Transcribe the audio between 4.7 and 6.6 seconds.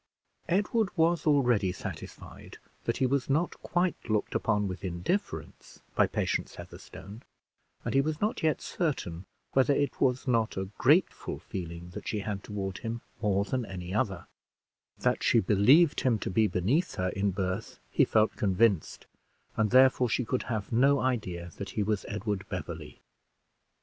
indifference by Patience